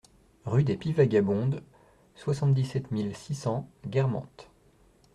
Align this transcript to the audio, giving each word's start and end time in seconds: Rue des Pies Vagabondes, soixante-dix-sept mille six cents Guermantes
Rue 0.45 0.63
des 0.63 0.77
Pies 0.77 0.93
Vagabondes, 0.93 1.61
soixante-dix-sept 2.15 2.89
mille 2.89 3.15
six 3.15 3.35
cents 3.35 3.69
Guermantes 3.85 4.49